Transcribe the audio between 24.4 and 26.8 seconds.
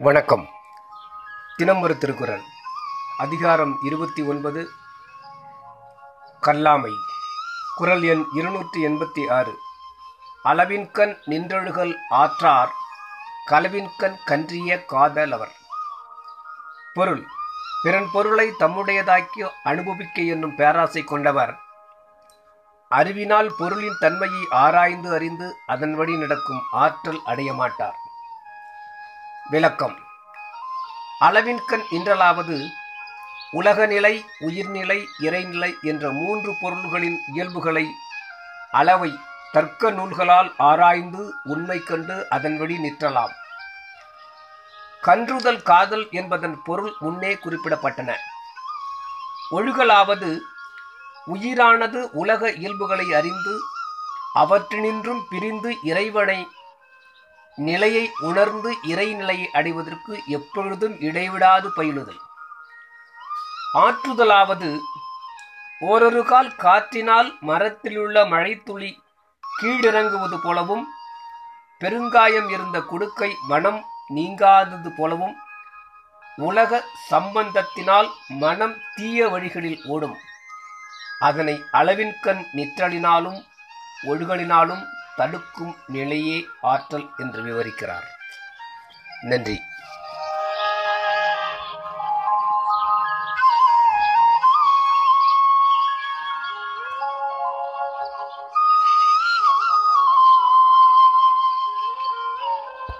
ஆராய்ந்து அறிந்து அதன் வழி நடக்கும்